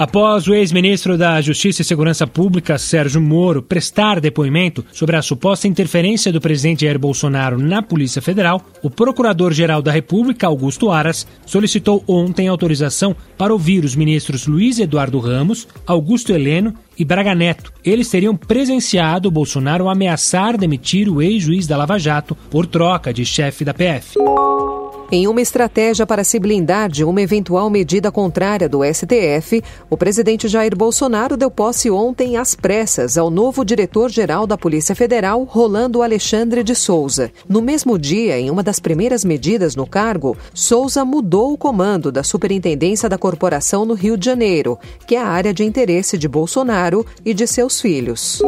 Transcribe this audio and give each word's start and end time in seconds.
Após 0.00 0.48
o 0.48 0.54
ex-ministro 0.54 1.18
da 1.18 1.42
Justiça 1.42 1.82
e 1.82 1.84
Segurança 1.84 2.26
Pública, 2.26 2.78
Sérgio 2.78 3.20
Moro, 3.20 3.62
prestar 3.62 4.18
depoimento 4.18 4.82
sobre 4.90 5.14
a 5.14 5.20
suposta 5.20 5.68
interferência 5.68 6.32
do 6.32 6.40
presidente 6.40 6.86
Jair 6.86 6.98
Bolsonaro 6.98 7.58
na 7.58 7.82
Polícia 7.82 8.22
Federal, 8.22 8.62
o 8.82 8.88
Procurador-Geral 8.88 9.82
da 9.82 9.92
República, 9.92 10.46
Augusto 10.46 10.90
Aras, 10.90 11.26
solicitou 11.44 12.02
ontem 12.08 12.48
autorização 12.48 13.14
para 13.36 13.52
ouvir 13.52 13.84
os 13.84 13.94
ministros 13.94 14.46
Luiz 14.46 14.78
Eduardo 14.78 15.18
Ramos, 15.18 15.68
Augusto 15.86 16.32
Heleno 16.32 16.72
e 16.98 17.04
Braga 17.04 17.34
Neto. 17.34 17.70
Eles 17.84 18.08
teriam 18.08 18.34
presenciado 18.34 19.30
Bolsonaro 19.30 19.86
ameaçar 19.86 20.56
demitir 20.56 21.10
o 21.10 21.20
ex-juiz 21.20 21.66
da 21.66 21.76
Lava 21.76 21.98
Jato 21.98 22.34
por 22.48 22.64
troca 22.64 23.12
de 23.12 23.26
chefe 23.26 23.66
da 23.66 23.74
PF. 23.74 24.14
Em 25.12 25.26
uma 25.26 25.40
estratégia 25.40 26.06
para 26.06 26.22
se 26.22 26.38
blindar 26.38 26.88
de 26.88 27.02
uma 27.02 27.20
eventual 27.20 27.68
medida 27.68 28.12
contrária 28.12 28.68
do 28.68 28.84
STF, 28.84 29.60
o 29.90 29.96
presidente 29.96 30.46
Jair 30.46 30.76
Bolsonaro 30.76 31.36
deu 31.36 31.50
posse 31.50 31.90
ontem 31.90 32.36
às 32.36 32.54
pressas 32.54 33.18
ao 33.18 33.28
novo 33.28 33.64
diretor-geral 33.64 34.46
da 34.46 34.56
Polícia 34.56 34.94
Federal, 34.94 35.42
Rolando 35.42 36.00
Alexandre 36.00 36.62
de 36.62 36.76
Souza. 36.76 37.32
No 37.48 37.60
mesmo 37.60 37.98
dia, 37.98 38.38
em 38.38 38.50
uma 38.50 38.62
das 38.62 38.78
primeiras 38.78 39.24
medidas 39.24 39.74
no 39.74 39.84
cargo, 39.84 40.36
Souza 40.54 41.04
mudou 41.04 41.52
o 41.52 41.58
comando 41.58 42.12
da 42.12 42.22
Superintendência 42.22 43.08
da 43.08 43.18
Corporação 43.18 43.84
no 43.84 43.94
Rio 43.94 44.16
de 44.16 44.26
Janeiro, 44.26 44.78
que 45.08 45.16
é 45.16 45.20
a 45.20 45.26
área 45.26 45.52
de 45.52 45.64
interesse 45.64 46.16
de 46.16 46.28
Bolsonaro 46.28 47.04
e 47.24 47.34
de 47.34 47.48
seus 47.48 47.80
filhos. 47.80 48.40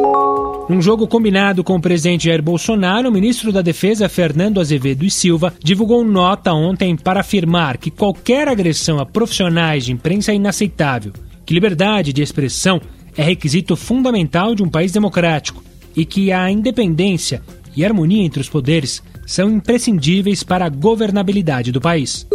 Num 0.69 0.81
jogo 0.81 1.09
combinado 1.09 1.61
com 1.61 1.75
o 1.75 1.81
presidente 1.81 2.27
Jair 2.27 2.41
Bolsonaro, 2.41 3.09
o 3.09 3.11
ministro 3.11 3.51
da 3.51 3.61
Defesa, 3.61 4.07
Fernando 4.07 4.61
Azevedo 4.61 5.03
e 5.03 5.11
Silva, 5.11 5.53
divulgou 5.61 6.05
nota 6.05 6.52
ontem 6.53 6.95
para 6.95 7.19
afirmar 7.19 7.77
que 7.77 7.91
qualquer 7.91 8.47
agressão 8.47 8.99
a 8.99 9.05
profissionais 9.05 9.85
de 9.85 9.91
imprensa 9.91 10.31
é 10.31 10.35
inaceitável, 10.35 11.13
que 11.45 11.53
liberdade 11.53 12.13
de 12.13 12.21
expressão 12.21 12.81
é 13.17 13.23
requisito 13.23 13.75
fundamental 13.75 14.55
de 14.55 14.63
um 14.63 14.69
país 14.69 14.91
democrático 14.91 15.63
e 15.95 16.05
que 16.05 16.31
a 16.31 16.49
independência 16.49 17.41
e 17.75 17.85
harmonia 17.85 18.23
entre 18.23 18.41
os 18.41 18.49
poderes 18.49 19.03
são 19.25 19.49
imprescindíveis 19.49 20.43
para 20.43 20.65
a 20.65 20.69
governabilidade 20.69 21.71
do 21.71 21.81
país. 21.81 22.27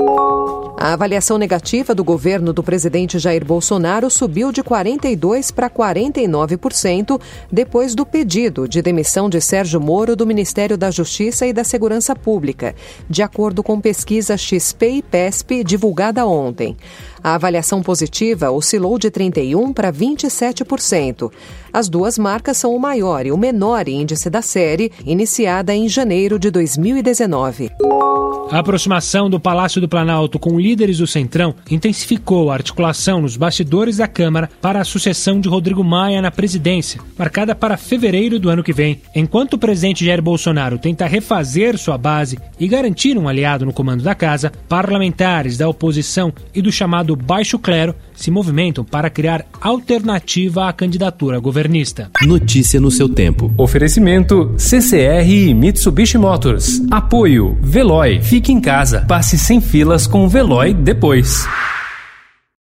A 0.80 0.92
avaliação 0.92 1.38
negativa 1.38 1.92
do 1.92 2.04
governo 2.04 2.52
do 2.52 2.62
presidente 2.62 3.18
Jair 3.18 3.44
Bolsonaro 3.44 4.08
subiu 4.08 4.52
de 4.52 4.62
42% 4.62 5.52
para 5.52 5.68
49% 5.68 7.20
depois 7.50 7.96
do 7.96 8.06
pedido 8.06 8.68
de 8.68 8.80
demissão 8.80 9.28
de 9.28 9.40
Sérgio 9.40 9.80
Moro 9.80 10.14
do 10.14 10.24
Ministério 10.24 10.78
da 10.78 10.88
Justiça 10.88 11.48
e 11.48 11.52
da 11.52 11.64
Segurança 11.64 12.14
Pública, 12.14 12.76
de 13.10 13.24
acordo 13.24 13.60
com 13.60 13.80
pesquisa 13.80 14.36
XP 14.36 14.88
e 14.88 15.02
PESP 15.02 15.64
divulgada 15.64 16.24
ontem. 16.24 16.76
A 17.24 17.34
avaliação 17.34 17.82
positiva 17.82 18.52
oscilou 18.52 19.00
de 19.00 19.10
31% 19.10 19.74
para 19.74 19.92
27%. 19.92 21.32
As 21.72 21.88
duas 21.88 22.16
marcas 22.16 22.56
são 22.56 22.72
o 22.72 22.78
maior 22.78 23.26
e 23.26 23.32
o 23.32 23.36
menor 23.36 23.88
índice 23.88 24.30
da 24.30 24.42
série, 24.42 24.92
iniciada 25.04 25.74
em 25.74 25.88
janeiro 25.88 26.38
de 26.38 26.52
2019. 26.52 27.72
A 28.50 28.60
aproximação 28.60 29.28
do 29.28 29.38
Palácio 29.38 29.78
do 29.78 29.86
Planalto 29.86 30.38
com 30.38 30.58
líderes 30.68 30.98
do 30.98 31.06
Centrão 31.06 31.54
intensificou 31.70 32.50
a 32.50 32.54
articulação 32.54 33.22
nos 33.22 33.38
bastidores 33.38 33.96
da 33.96 34.06
Câmara 34.06 34.50
para 34.60 34.80
a 34.80 34.84
sucessão 34.84 35.40
de 35.40 35.48
Rodrigo 35.48 35.82
Maia 35.82 36.20
na 36.20 36.30
presidência, 36.30 37.00
marcada 37.16 37.54
para 37.54 37.78
fevereiro 37.78 38.38
do 38.38 38.50
ano 38.50 38.62
que 38.62 38.72
vem. 38.72 39.00
Enquanto 39.14 39.54
o 39.54 39.58
presidente 39.58 40.04
Jair 40.04 40.20
Bolsonaro 40.20 40.78
tenta 40.78 41.06
refazer 41.06 41.78
sua 41.78 41.96
base 41.96 42.38
e 42.60 42.68
garantir 42.68 43.16
um 43.16 43.26
aliado 43.26 43.64
no 43.64 43.72
comando 43.72 44.02
da 44.02 44.14
casa, 44.14 44.52
parlamentares 44.68 45.56
da 45.56 45.66
oposição 45.66 46.30
e 46.54 46.60
do 46.60 46.70
chamado 46.70 47.16
baixo 47.16 47.58
clero 47.58 47.94
se 48.18 48.32
movimentam 48.32 48.84
para 48.84 49.08
criar 49.08 49.46
alternativa 49.60 50.68
à 50.68 50.72
candidatura 50.72 51.38
governista. 51.38 52.10
Notícia 52.22 52.80
no 52.80 52.90
seu 52.90 53.08
tempo. 53.08 53.54
Oferecimento 53.56 54.52
CCR 54.58 55.30
e 55.30 55.54
Mitsubishi 55.54 56.18
Motors. 56.18 56.82
Apoio 56.90 57.56
Veloy. 57.62 58.20
Fique 58.20 58.52
em 58.52 58.60
casa. 58.60 59.04
Passe 59.06 59.38
sem 59.38 59.60
filas 59.60 60.06
com 60.08 60.24
o 60.24 60.28
Veloy 60.28 60.74
depois. 60.74 61.46